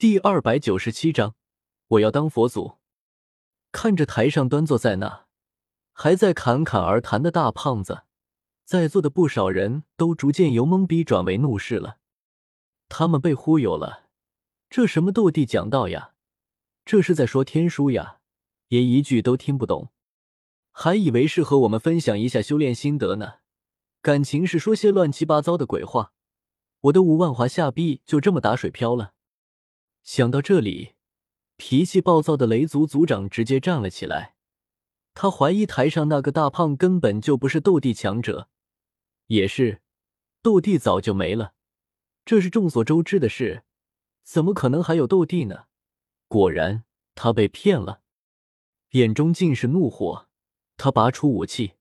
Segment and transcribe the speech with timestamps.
[0.00, 1.34] 第二百九十七章，
[1.88, 2.78] 我要当佛祖。
[3.70, 5.26] 看着台上端坐在那，
[5.92, 8.04] 还在侃侃而谈的大胖子，
[8.64, 11.98] 在座的不少人都逐渐由懵逼转为怒视了。
[12.88, 14.08] 他们被忽悠了，
[14.70, 16.14] 这什么斗帝讲道呀？
[16.86, 18.20] 这是在说天书呀？
[18.68, 19.90] 也一句都听不懂，
[20.72, 23.40] 还以为是和我们分享一下修炼心得呢，
[24.00, 26.14] 感情是说些乱七八糟的鬼话。
[26.84, 29.12] 我的五万华夏币就这么打水漂了。
[30.12, 30.94] 想到这里，
[31.56, 34.34] 脾气暴躁的雷族族长直接站了起来。
[35.14, 38.48] 他怀疑台上那个大胖根本就不是斗帝强者，
[39.28, 39.82] 也是
[40.42, 41.54] 斗帝早就没了，
[42.24, 43.62] 这是众所周知的事，
[44.24, 45.66] 怎么可能还有斗帝呢？
[46.26, 46.82] 果然，
[47.14, 48.00] 他被骗了，
[48.90, 50.26] 眼中尽是怒火。
[50.76, 51.74] 他拔出武器，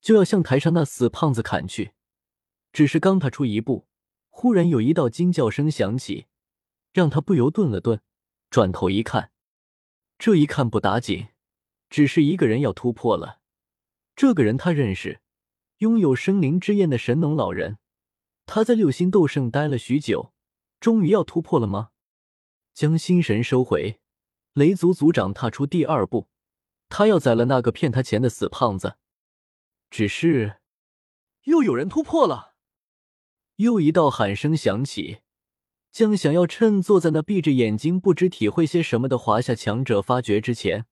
[0.00, 1.92] 就要向台上那死胖子砍去，
[2.72, 3.86] 只是刚踏出一步。
[4.28, 6.26] 忽然有一道惊叫声响起，
[6.94, 8.00] 让他不由顿了顿，
[8.50, 9.32] 转头一看，
[10.16, 11.26] 这一看不打紧，
[11.90, 13.40] 只是一个人要突破了。
[14.14, 15.20] 这个人他认识，
[15.78, 17.78] 拥有生灵之焰的神农老人。
[18.46, 20.32] 他在六星斗圣待了许久，
[20.78, 21.90] 终于要突破了吗？
[22.72, 23.98] 将心神收回，
[24.52, 26.28] 雷族族长踏出第二步，
[26.88, 28.98] 他要宰了那个骗他钱的死胖子。
[29.90, 30.60] 只是，
[31.42, 32.54] 又有人突破了。
[33.56, 35.22] 又一道喊声响起，
[35.94, 40.86] 将想要趁坐在那闭着眼睛不知体会些什么的华夏强者发觉之前，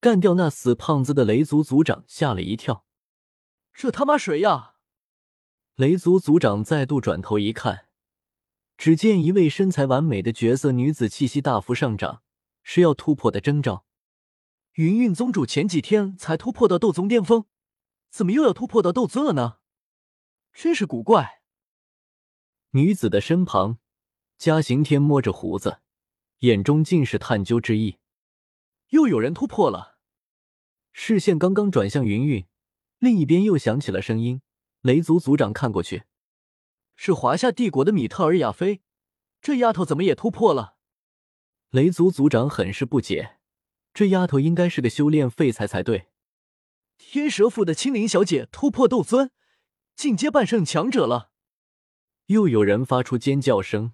[0.00, 2.84] 干掉那死胖子的雷族族长吓了一跳。
[3.72, 4.74] 这他妈谁呀？
[5.76, 7.86] 雷族族长再度转头一看，
[8.76, 12.24] 只见一位身材完美的绝色女子，气息大幅上涨，
[12.64, 13.84] 是要突破的征兆。
[14.72, 17.44] 云云宗主前几天才突破到斗宗巅峰，
[18.10, 19.58] 怎么又要突破到斗尊了呢？
[20.52, 21.42] 真是古怪。
[22.70, 23.78] 女子的身旁，
[24.40, 25.80] 嘉刑天摸着胡子，
[26.38, 27.98] 眼中尽是探究之意。
[28.88, 29.98] 又有人突破了。
[30.94, 32.46] 视线刚刚转向云云，
[32.98, 34.40] 另一边又响起了声音。
[34.80, 36.04] 雷族族长看过去，
[36.96, 38.80] 是华夏帝国的米特尔亚菲，
[39.42, 40.76] 这丫头怎么也突破了？
[41.68, 43.36] 雷族族长很是不解，
[43.92, 46.08] 这丫头应该是个修炼废材才对。
[46.96, 49.32] 天蛇府的青灵小姐突破斗尊，
[49.94, 51.30] 进阶半圣强者了。
[52.28, 53.92] 又有人发出尖叫声，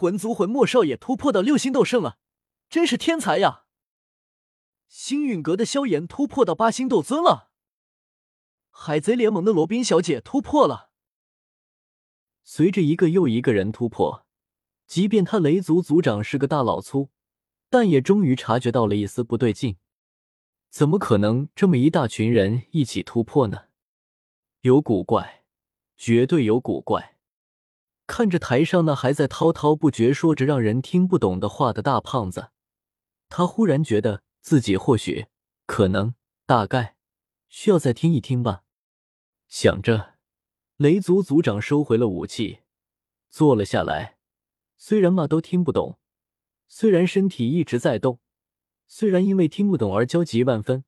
[0.00, 2.16] 魂族魂墨少爷突破到六星斗圣了，
[2.70, 3.66] 真是天才呀！
[4.88, 7.50] 星陨阁的萧炎突破到八星斗尊了，
[8.70, 10.90] 海贼联盟的罗宾小姐突破了。
[12.42, 14.24] 随着一个又一个人突破，
[14.86, 17.10] 即便他雷族族长是个大老粗，
[17.68, 19.76] 但也终于察觉到了一丝不对劲。
[20.70, 23.64] 怎么可能这么一大群人一起突破呢？
[24.62, 25.44] 有古怪，
[25.98, 27.18] 绝对有古怪。
[28.10, 32.48] 看着台上那还在滔滔不绝说着让人听不懂的话的大胖子，
[33.28, 35.28] 他忽然觉得自己或许、
[35.64, 36.96] 可能、大概
[37.48, 38.64] 需要再听一听吧。
[39.46, 40.14] 想着，
[40.76, 42.62] 雷族族长收回了武器，
[43.30, 44.18] 坐了下来。
[44.76, 46.00] 虽然嘛都听不懂，
[46.66, 48.18] 虽然身体一直在动，
[48.88, 50.82] 虽然因为听不懂而焦急万分，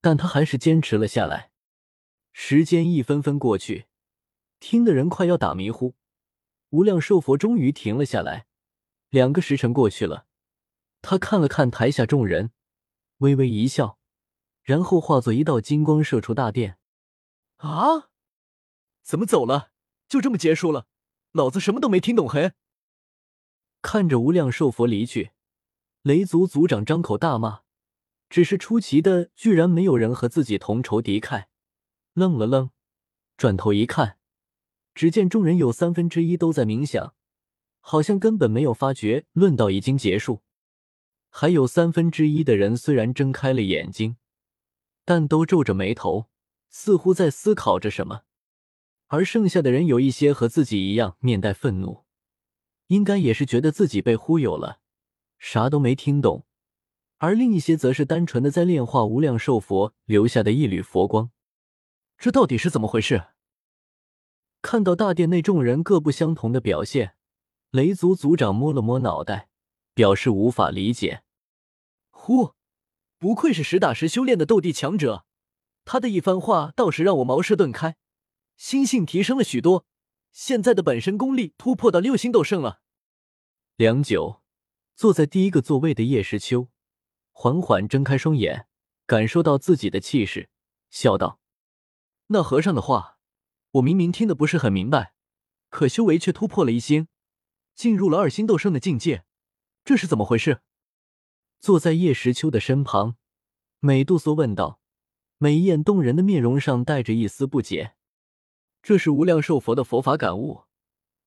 [0.00, 1.50] 但他还是坚持了下来。
[2.32, 3.86] 时间一分分过去，
[4.60, 5.96] 听的人快要打迷糊。
[6.70, 8.46] 无量寿佛终于停了下来，
[9.08, 10.26] 两个时辰过去了，
[11.02, 12.52] 他看了看台下众人，
[13.18, 13.98] 微微一笑，
[14.62, 16.78] 然后化作一道金光射出大殿。
[17.56, 18.10] 啊！
[19.02, 19.72] 怎么走了？
[20.08, 20.86] 就这么结束了？
[21.32, 22.28] 老子什么都没听懂。
[22.28, 22.52] 嘿！
[23.82, 25.32] 看着无量寿佛离去，
[26.02, 27.62] 雷族族长张口大骂，
[28.28, 31.46] 只是出奇的，居然没有人和自己同仇敌忾。
[32.12, 32.70] 愣了愣，
[33.36, 34.19] 转头一看。
[35.00, 37.14] 只见众人有三分之一都在冥想，
[37.80, 40.42] 好像根本没有发觉论道已经结束；
[41.30, 44.18] 还有三分之一的人虽然睁开了眼睛，
[45.06, 46.26] 但都皱着眉头，
[46.68, 48.24] 似乎在思考着什么。
[49.06, 52.04] 而剩下的人有一些和自己一样面带愤怒，
[52.88, 54.80] 应该也是觉得自己被忽悠了，
[55.38, 56.44] 啥都没听懂；
[57.16, 61.30] 而另一些则是单纯的在炼化无量寿佛留下的一缕佛光。
[62.18, 63.28] 这到底是怎么回事？
[64.62, 67.14] 看到大殿内众人各不相同的表现，
[67.70, 69.48] 雷族族长摸了摸脑袋，
[69.94, 71.22] 表示无法理解。
[72.10, 72.54] 呼，
[73.18, 75.24] 不愧是实打实修炼的斗帝强者，
[75.84, 77.96] 他的一番话倒是让我茅塞顿开，
[78.56, 79.86] 心性提升了许多，
[80.30, 82.82] 现在的本身功力突破到六星斗圣了。
[83.76, 84.42] 良久，
[84.94, 86.68] 坐在第一个座位的叶时秋
[87.32, 88.66] 缓缓睁开双眼，
[89.06, 90.50] 感受到自己的气势，
[90.90, 91.40] 笑道
[92.28, 93.16] ：“那和尚的话。”
[93.72, 95.14] 我明明听得不是很明白，
[95.68, 97.06] 可修为却突破了一星，
[97.74, 99.24] 进入了二星斗圣的境界，
[99.84, 100.60] 这是怎么回事？
[101.60, 103.16] 坐在叶时秋的身旁，
[103.78, 104.80] 美杜莎问道，
[105.38, 107.94] 美艳动人的面容上带着一丝不解。
[108.82, 110.64] 这是无量寿佛的佛法感悟，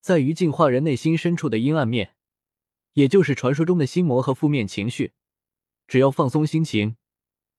[0.00, 2.16] 在于净化人内心深处的阴暗面，
[2.92, 5.14] 也就是传说中的心魔和负面情绪。
[5.86, 6.96] 只要放松心情，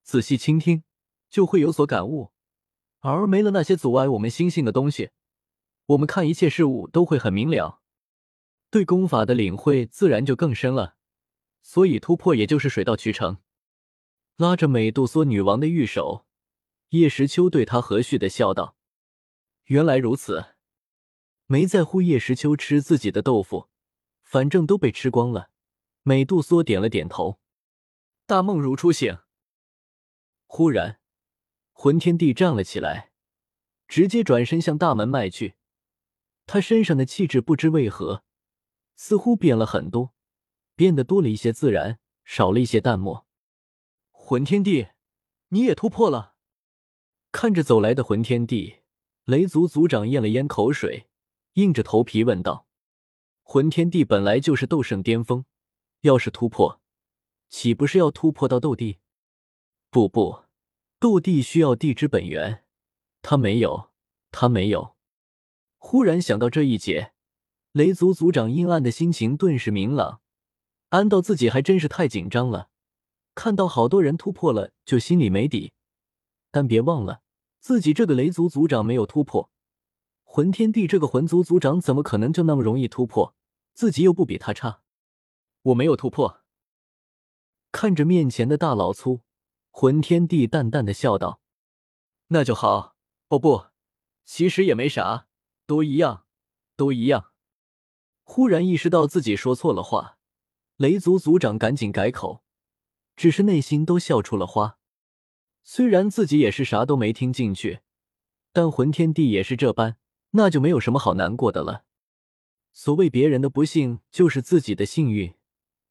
[0.04, 0.84] 仔细倾听，
[1.30, 2.35] 就会有所感悟。
[3.14, 5.12] 而没了那些阻碍我们心性的东西，
[5.88, 7.82] 我们看一切事物都会很明了，
[8.70, 10.96] 对功法的领会自然就更深了。
[11.62, 13.40] 所以突破也就是水到渠成。
[14.38, 16.26] 拉着美杜莎女王的玉手，
[16.90, 18.76] 叶时秋对她和煦的笑道。
[19.66, 20.56] 原来如此，
[21.46, 23.70] 没在乎叶时秋吃自己的豆腐，
[24.22, 25.50] 反正都被吃光了。
[26.04, 27.40] 美杜莎点了点头。
[28.26, 29.18] 大梦如初醒。
[30.48, 31.00] 忽然，
[31.78, 33.12] 魂天帝站了起来，
[33.86, 35.56] 直接转身向大门迈去。
[36.46, 38.24] 他身上的气质不知为何，
[38.96, 40.14] 似乎变了很多，
[40.76, 43.28] 变得多了一些自然，少了一些淡漠。
[44.12, 44.88] 魂天帝，
[45.50, 46.36] 你也突破了？
[47.34, 48.78] 看着走来的魂天帝。
[49.26, 51.08] 雷族族长咽了咽口水，
[51.54, 52.68] 硬着头皮问道
[53.44, 55.46] ：“魂天帝本来就是斗圣巅峰，
[56.02, 56.80] 要是突破，
[57.50, 59.00] 岂不是要突破到斗帝？
[59.90, 60.45] 不不，
[61.06, 62.64] 斗帝需要地之本源，
[63.22, 63.92] 他没有，
[64.32, 64.96] 他没有。”
[65.78, 67.14] 忽然想到这一节，
[67.74, 70.22] 雷族族长阴暗的心情顿时明朗，
[70.90, 72.72] 安道自己还真是太紧张了，
[73.36, 75.74] 看到好多人突破了就心里没底，
[76.50, 77.22] 但别忘了。
[77.60, 79.52] 自己这个雷族族长没有突破，
[80.24, 83.36] 魂天帝这个魂族族长怎么可能就那么容易突破？
[83.76, 84.82] 自己又不比他差，
[85.62, 86.42] 我没有突破。
[87.72, 89.22] 看着面前的大老粗，
[89.78, 91.42] 魂天帝淡淡的笑道
[92.32, 92.96] ：“那就好。
[93.28, 93.66] 哦不，
[94.24, 95.28] 其实也没啥，
[95.68, 96.26] 都一样，
[96.78, 97.34] 都一样。”
[98.24, 100.18] 忽然意识到自己说错了话，
[100.78, 102.42] 雷族族长赶紧改口，
[103.18, 104.78] 只是内心都笑出了花。
[105.66, 107.82] 虽然自己也是啥都没听进去，
[108.54, 109.98] 但魂天帝也是这般，
[110.32, 111.84] 那就没有什么好难过的了。
[112.72, 115.36] 所谓别人的不幸，就是自己的幸运。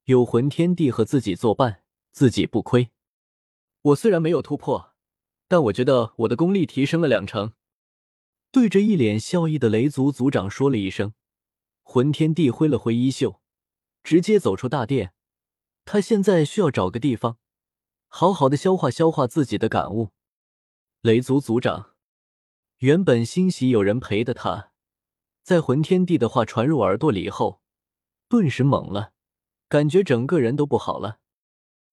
[0.05, 2.89] 有魂天帝和自己作伴，自己不亏。
[3.85, 4.95] 我虽然没有突破，
[5.47, 7.53] 但我觉得我的功力提升了两成。
[8.51, 11.13] 对着一脸笑意的雷族族长说了一声，
[11.83, 13.39] 魂天帝挥了挥衣袖，
[14.01, 15.13] 直接走出大殿。
[15.83, 17.37] 他现在需要找个地方。
[18.07, 20.11] 好好的消化消化自己的感悟。
[21.01, 21.95] 雷族族长
[22.77, 24.71] 原本欣喜有人陪的他，
[25.43, 27.61] 在魂天帝的话传入耳朵里后，
[28.29, 29.11] 顿时懵了，
[29.67, 31.19] 感觉整个人都不好了。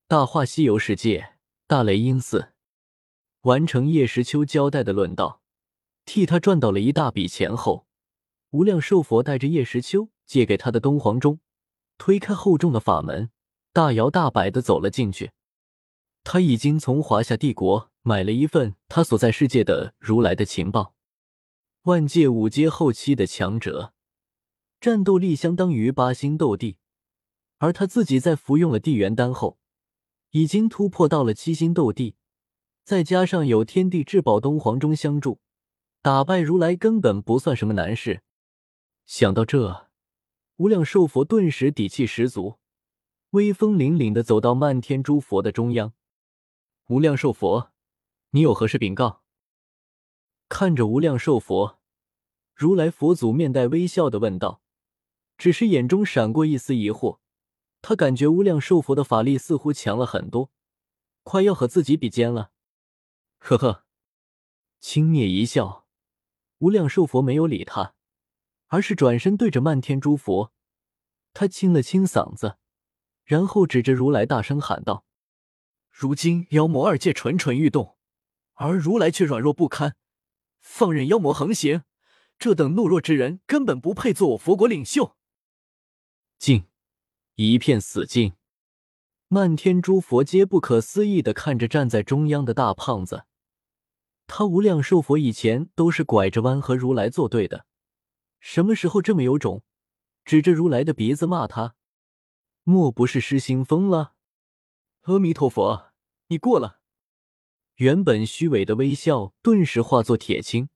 [0.06, 1.31] 大话西游世界，
[1.72, 2.52] 大雷音寺
[3.44, 5.40] 完成叶时秋交代的论道，
[6.04, 7.86] 替他赚到了一大笔钱后，
[8.50, 11.40] 无量寿佛带着叶时秋借给他的东皇钟，
[11.96, 13.30] 推开厚重的法门，
[13.72, 15.30] 大摇大摆的走了进去。
[16.22, 20.94] 他已经从华夏帝国买了一份他所在世界的如来的情报。
[21.84, 23.94] 万界五阶后期的强者，
[24.78, 26.76] 战斗力相当于八星斗帝，
[27.56, 29.58] 而他自己在服用了地元丹后，
[30.32, 32.16] 已经突破到了七星斗帝。
[32.84, 35.40] 再加上有天地至宝东皇钟相助，
[36.02, 38.22] 打败如来根本不算什么难事。
[39.06, 39.88] 想到这，
[40.56, 42.58] 无量寿佛顿时底气十足，
[43.30, 45.92] 威风凛凛的走到漫天诸佛的中央。
[46.88, 47.70] 无量寿佛，
[48.30, 49.22] 你有何事禀告？
[50.48, 51.78] 看着无量寿佛，
[52.54, 54.60] 如来佛祖面带微笑的问道，
[55.38, 57.20] 只是眼中闪过一丝疑惑。
[57.82, 60.50] 他感觉无量寿佛的法力似乎强了很多，
[61.24, 62.52] 快要和自己比肩了。
[63.38, 63.84] 呵呵，
[64.78, 65.86] 轻蔑一笑，
[66.58, 67.94] 无量寿佛没有理他，
[68.68, 70.52] 而是转身对着漫天诸佛，
[71.34, 72.56] 他清了清嗓子，
[73.24, 75.04] 然后指着如来大声喊道。
[75.90, 77.98] 如今妖魔二界蠢蠢欲动，
[78.54, 79.96] 而如来却软弱不堪，
[80.60, 81.82] 放任妖魔横行，
[82.38, 85.16] 这等懦弱之人根本不配做我佛国领袖。
[86.38, 86.66] 静，
[87.36, 88.34] 一片死静。
[89.28, 93.24] 漫天诸佛皆不可思议的看着站在中央的大胖子。
[94.26, 97.66] 他无量寿佛以前都是拐着弯和如来作对的，
[98.40, 99.62] 什么时候这么有种，
[100.24, 101.74] 指着如来的鼻子骂他？
[102.64, 104.14] 莫不是失心疯了？
[105.02, 105.92] 阿弥陀佛，
[106.28, 106.80] 你过了。
[107.76, 110.68] 原本虚伪的微笑顿时化作铁青。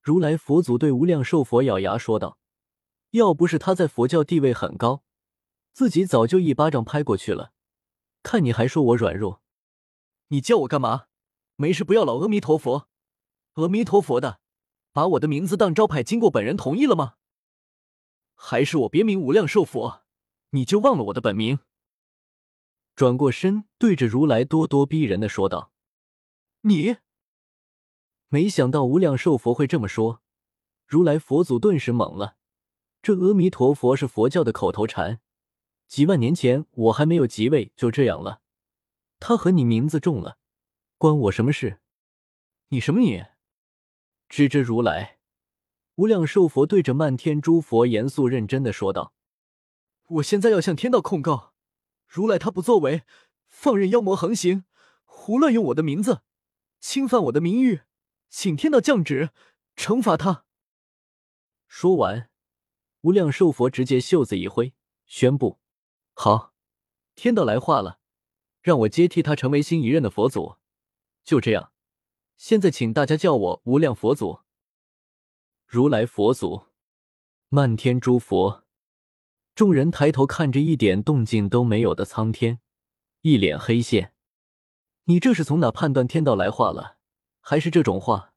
[0.00, 2.38] 如来佛祖对无量寿佛咬牙说道
[3.12, 5.03] ：“要不是他在佛教地位很高，
[5.74, 7.52] 自己早就一巴掌拍过去了。
[8.22, 9.42] 看你还说我软弱，
[10.28, 11.06] 你叫我干嘛？
[11.56, 12.88] 没事不要老阿弥陀佛，
[13.54, 14.38] 阿弥陀佛的，
[14.92, 17.16] 把我的名字当招牌，经过本人同意了吗？
[18.36, 20.04] 还是我别名无量寿佛？
[20.50, 21.58] 你就忘了我的本名？
[22.94, 25.72] 转过身，对着如来咄咄逼人的说道
[26.62, 26.98] ：“你。”
[28.30, 30.22] 没想到无量寿佛会这么说，
[30.86, 32.36] 如来佛祖顿时懵了。
[33.02, 35.20] 这阿弥陀佛是佛教的口头禅，
[35.86, 38.40] 几万年前我还没有即位就这样了。
[39.20, 40.38] 他和你名字中了，
[40.98, 41.80] 关我什么事？
[42.68, 43.24] 你什么你？
[44.28, 45.18] 指着如来，
[45.96, 49.14] 无量寿佛对着漫天诸佛严肃认真的说道
[50.08, 51.54] ：“我现在要向天道控告，
[52.06, 53.02] 如来他不作为，
[53.48, 54.64] 放任妖魔横行，
[55.04, 56.22] 胡乱用我的名字，
[56.80, 57.82] 侵犯我的名誉，
[58.28, 59.30] 请天道降旨
[59.76, 60.44] 惩罚他。”
[61.68, 62.30] 说完。
[63.02, 64.72] 无量寿佛直接袖子一挥，
[65.04, 65.60] 宣布
[66.14, 66.54] ：“好，
[67.14, 67.98] 天道来话了，
[68.62, 70.56] 让我接替他成为新一任的佛祖。
[71.24, 71.72] 就这样，
[72.36, 74.40] 现在请大家叫我无量佛祖。”
[75.66, 76.66] 如来佛祖，
[77.48, 78.64] 漫天诸佛，
[79.54, 82.60] 众人抬头看着一点动静都没有的苍天，
[83.22, 84.14] 一脸黑线。
[85.04, 86.96] 你这是从哪判断天道来话了？
[87.40, 88.32] 还是这种话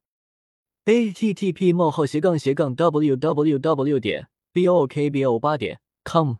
[0.84, 4.28] ？a t t p: 冒号斜杠斜杠 w w w 点。
[4.50, 6.36] b o k b o 八点 com